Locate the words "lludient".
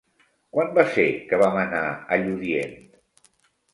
2.25-2.77